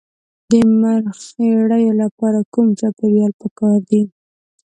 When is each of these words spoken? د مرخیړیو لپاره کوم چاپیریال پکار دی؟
د 0.51 0.53
مرخیړیو 0.79 1.91
لپاره 2.01 2.39
کوم 2.53 2.67
چاپیریال 2.79 3.31
پکار 3.41 3.77
دی؟ 3.89 4.01